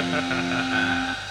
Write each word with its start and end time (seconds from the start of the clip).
Ha 0.00 0.06
ha 0.06 0.20
ha 0.28 0.40
ha 0.50 0.62
ha 0.70 1.14
ha! 1.14 1.29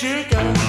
trigger. 0.00 0.59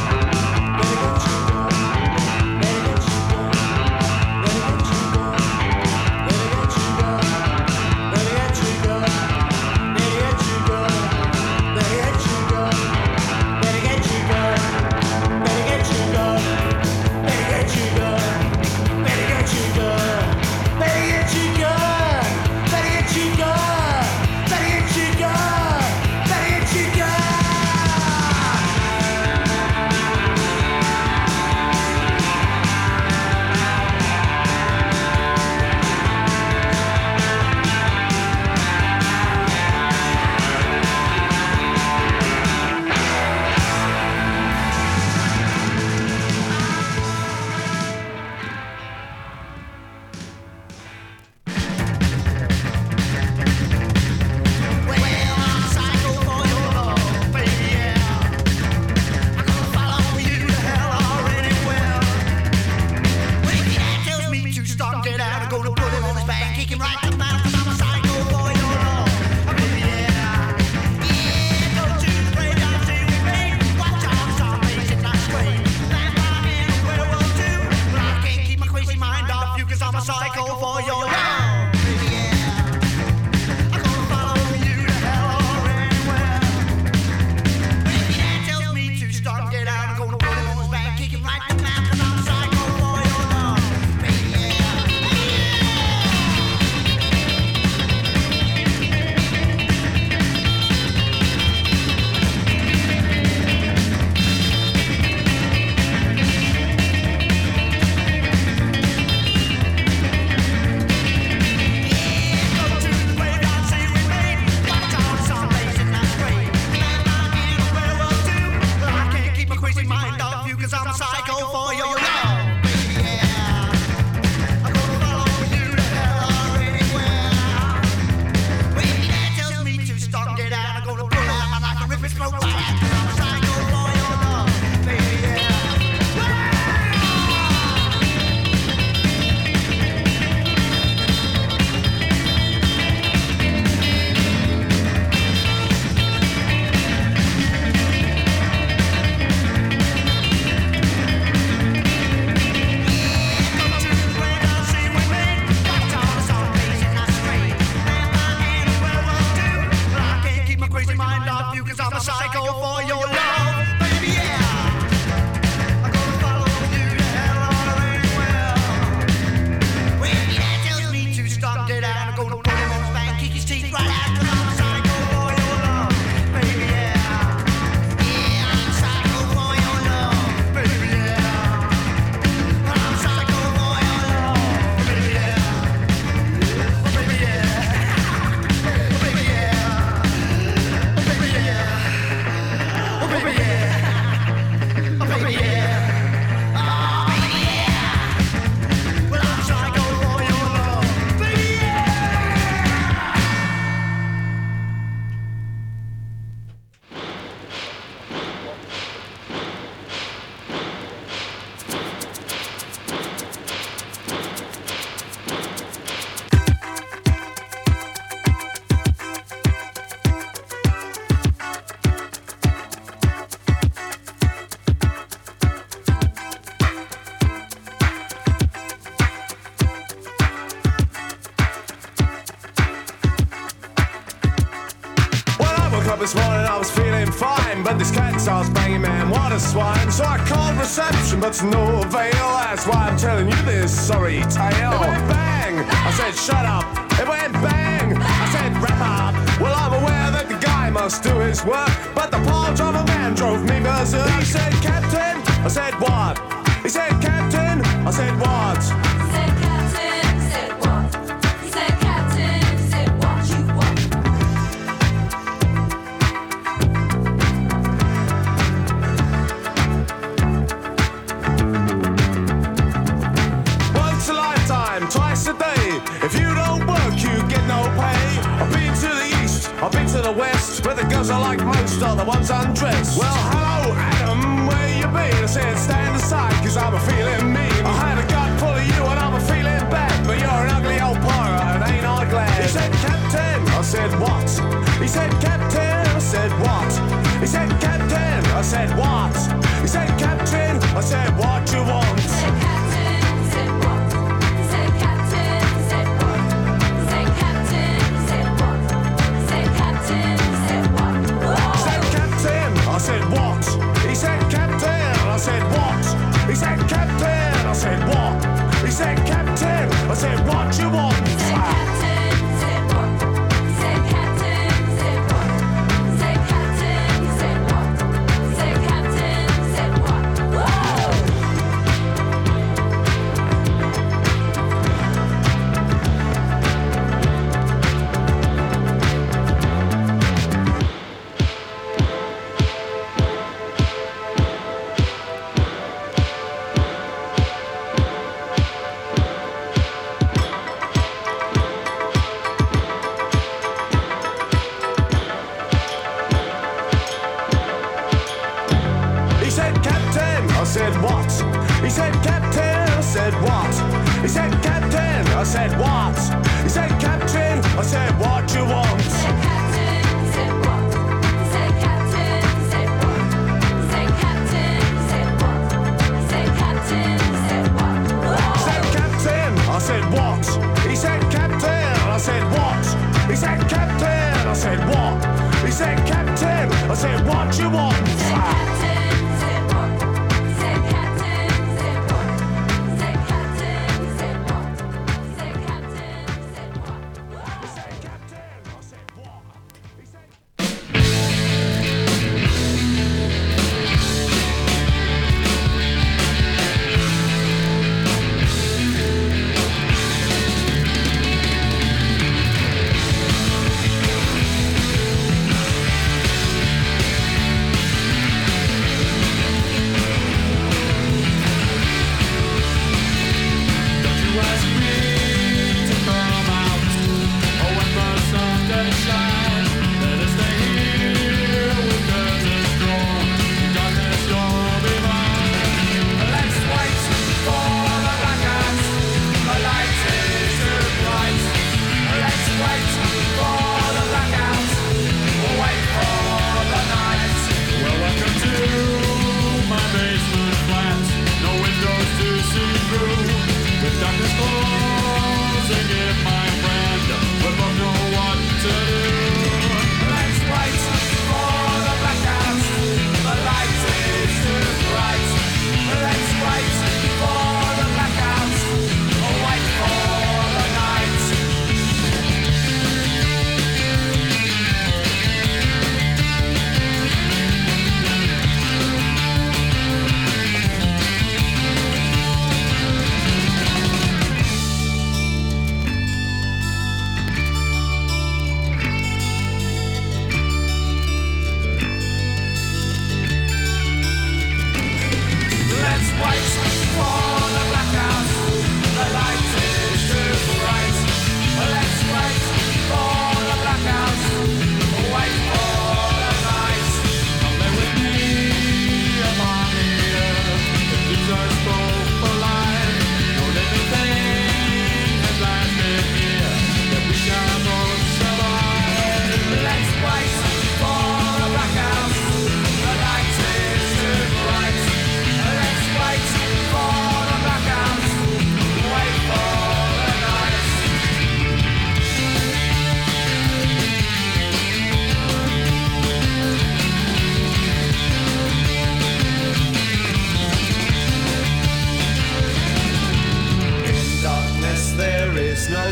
all 241.31 241.37
to 241.39 241.45
no 241.45 241.81
avail. 241.81 242.29
That's 242.43 242.67
why 242.67 242.89
I'm 242.89 242.97
telling 242.97 243.27
you 243.29 243.41
this 243.43 243.71
sorry 243.71 244.21
tale. 244.29 244.73
It 244.73 244.79
went 244.79 245.07
bang. 245.07 245.59
I 245.59 245.91
said, 245.91 246.13
shut 246.15 246.45
up. 246.45 246.65
It 246.99 247.07
went 247.07 247.33
bang. 247.33 247.97
I 247.97 248.29
said, 248.31 248.55
wrap 248.61 248.81
up. 248.81 249.39
Well, 249.39 249.53
I'm 249.55 249.73
aware 249.81 250.11
that 250.11 250.27
the 250.27 250.37
guy 250.37 250.69
must 250.69 251.03
do 251.03 251.17
his 251.19 251.43
work, 251.45 251.71
but 251.95 252.11
the 252.11 252.17
pile 252.17 252.53
driver 252.55 252.83
man 252.85 253.15
drove 253.15 253.43
me 253.43 253.59
berserk. 253.59 254.09
He 254.19 254.25
said, 254.25 254.51
Captain. 254.61 255.21
I 255.43 255.47
said, 255.47 255.73
what? 255.79 256.19
He 256.63 256.69
said, 256.69 256.91
Captain. 257.01 257.61
I 257.85 257.91
said, 257.91 258.13
what? 258.19 258.90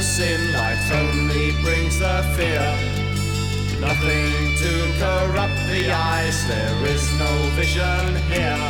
Sin 0.02 0.54
light 0.54 0.92
only 0.92 1.52
brings 1.62 2.00
the 2.00 2.24
fear. 2.36 2.66
Nothing 3.80 4.56
to 4.58 4.72
corrupt 4.98 5.60
the 5.68 5.92
eyes, 5.92 6.48
there 6.48 6.86
is 6.86 7.06
no 7.20 7.32
vision 7.54 8.16
here. 8.34 8.66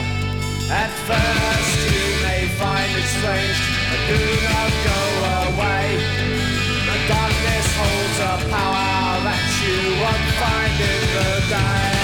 At 0.70 0.92
first 1.08 1.78
you 1.94 2.06
may 2.28 2.48
find 2.60 2.92
it 2.92 3.08
strange, 3.18 3.60
but 3.90 4.02
do 4.12 4.22
not 4.52 4.72
go 4.90 5.02
away. 5.50 5.88
The 6.90 6.98
darkness 7.08 7.68
holds 7.80 8.20
a 8.20 8.36
power 8.52 9.24
that 9.28 9.46
you 9.64 9.80
won't 10.04 10.30
find 10.42 10.76
in 10.92 11.02
the 11.16 11.30
day. 11.48 11.99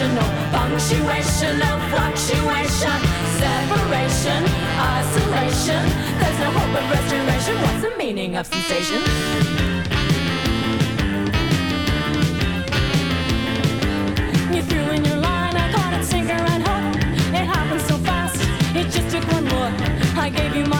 irrational 0.00 0.30
punctuation 0.50 1.60
and 1.60 1.82
fluctuation, 1.92 3.00
separation, 3.38 4.44
isolation. 4.78 5.84
There's 6.18 6.38
no 6.38 6.50
hope 6.56 6.74
of 6.80 6.90
restoration. 6.90 7.54
What's 7.62 7.82
the 7.82 7.94
meaning 7.98 8.36
of 8.36 8.46
sensation? 8.46 9.00
You 14.54 14.62
threw 14.62 14.94
in 14.94 15.04
your 15.04 15.16
line, 15.16 15.56
I 15.56 15.70
caught 15.72 15.92
it 16.00 16.04
sinker 16.04 16.32
and 16.32 16.66
hook. 16.66 17.02
It 17.34 17.44
happened 17.44 17.82
so 17.82 17.96
fast, 17.98 18.40
it 18.74 18.84
just 18.90 19.10
took 19.14 19.30
one 19.32 19.44
look. 19.44 20.16
I 20.16 20.30
gave 20.30 20.56
you 20.56 20.64
my 20.64 20.79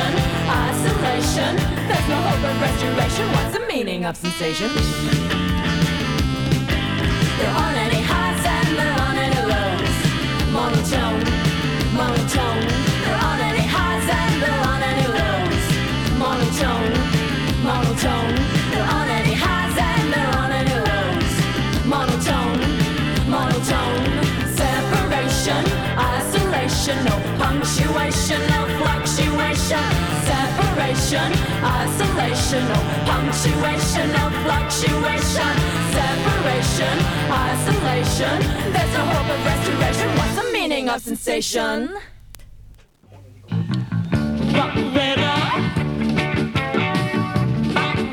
isolation, 0.00 0.16
isolation. 0.48 1.56
There's 1.88 2.08
no 2.08 2.16
hope 2.16 2.44
of 2.50 2.60
restoration. 2.60 3.26
What's 3.32 3.52
the 3.58 3.64
meaning 3.66 4.04
of 4.04 4.16
sensation? 4.16 4.70
There 7.38 7.50
aren't 7.50 7.78
any 7.78 8.02
highs 8.02 8.44
and 8.56 8.68
there 8.78 8.92
aren't 9.02 9.18
any 9.18 9.42
lows. 9.52 9.96
Monotone, 10.56 11.24
monotone. 11.96 12.62
There 13.04 13.18
aren't 13.26 13.42
any 13.50 13.66
highs 13.66 14.08
and 14.20 14.42
there 14.42 14.58
aren't 14.68 14.84
any 14.92 15.06
lows. 15.18 15.64
Monotone, 16.22 16.92
monotone. 17.64 18.34
There 18.72 18.86
aren't 18.94 19.10
any 19.10 19.34
highs 19.34 19.76
and 19.90 20.12
there 20.14 20.28
aren't 20.36 20.54
any 20.60 20.76
lows. 20.88 21.34
Monotone, 21.86 22.60
monotone. 23.28 24.04
Separation, 24.60 25.62
isolation, 25.98 26.96
no 27.04 27.16
punctuation, 27.38 28.40
no 28.48 28.60
fluctuation. 28.78 28.99
Separation, 29.70 30.26
separation, 30.26 31.30
isolation, 31.62 32.64
or 32.74 32.82
punctuation, 33.06 34.10
or 34.10 34.30
fluctuation. 34.42 35.54
Separation, 35.94 36.96
isolation, 37.30 38.38
there's 38.72 38.92
no 38.94 39.04
hope 39.04 39.30
of 39.30 39.46
restoration. 39.46 40.08
What's 40.18 40.34
the 40.42 40.50
meaning 40.52 40.88
of 40.88 41.00
sensation? 41.00 41.88
Better, 44.92 45.38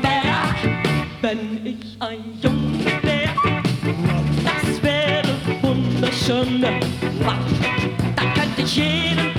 better, 0.00 0.42
wenn 1.22 1.66
ich 1.66 1.96
ein 1.98 2.38
Junge 2.40 3.02
wäre, 3.02 3.62
das 4.44 4.80
wäre 4.80 5.34
wunderschön. 5.62 6.62
Da 6.62 8.22
könnte 8.34 8.62
ich 8.62 8.76
jeden 8.76 9.37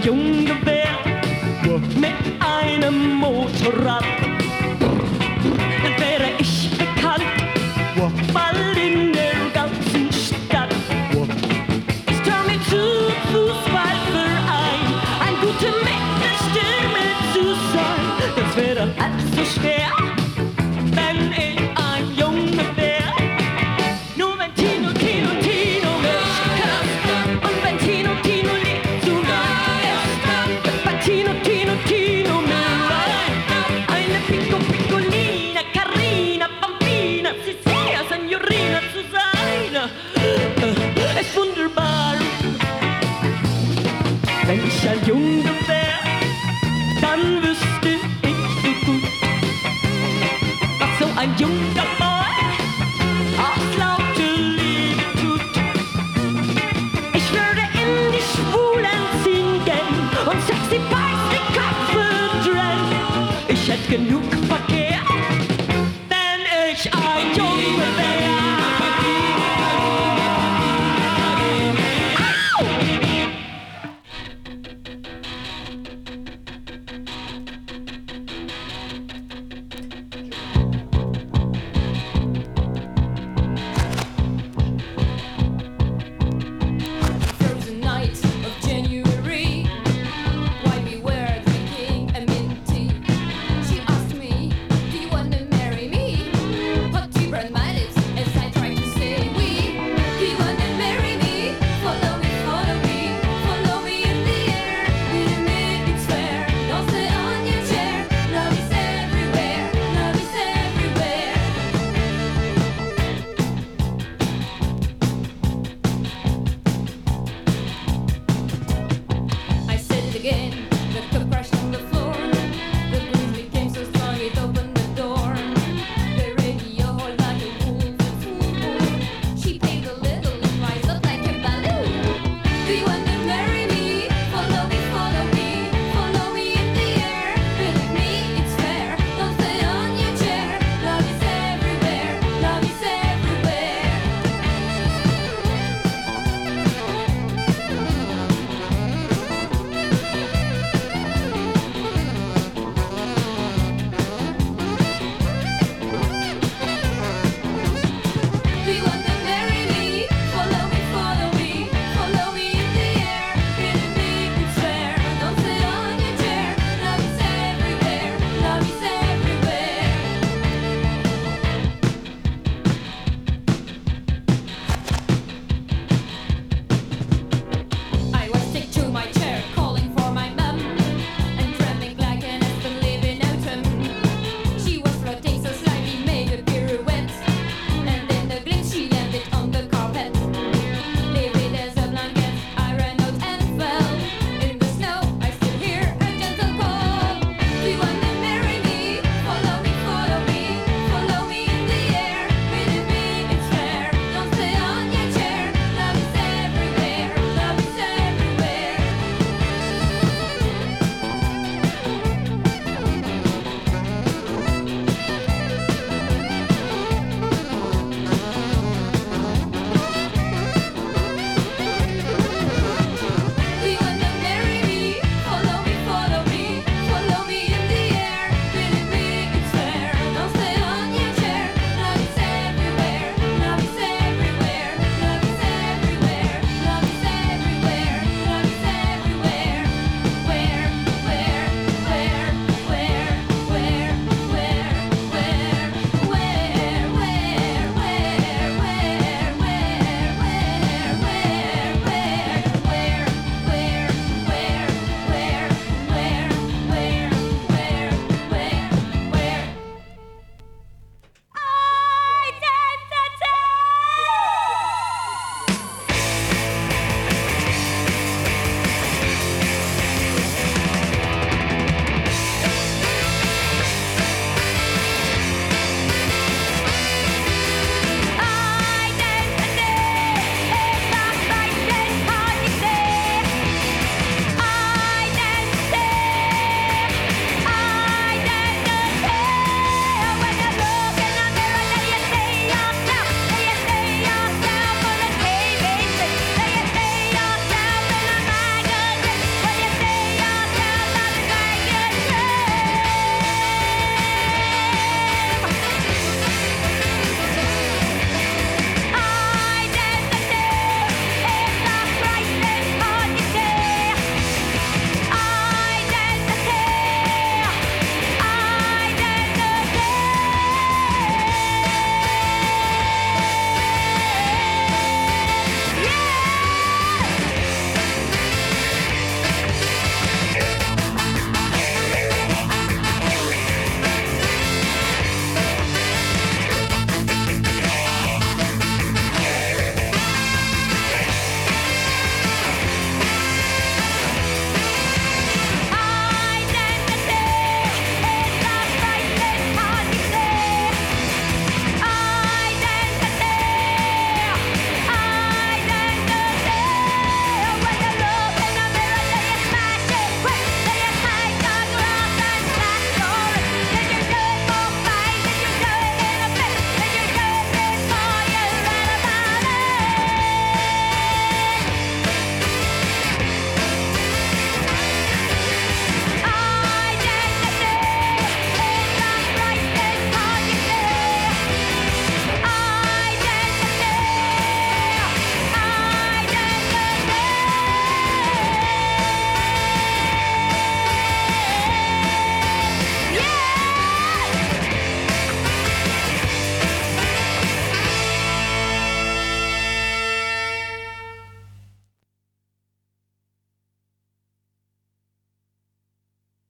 ich 0.00 0.10
ein 0.10 0.16
Junge 0.16 0.56
wär 0.64 0.98
mit 1.96 2.12
einem 2.40 3.14
Motorrad, 3.16 4.29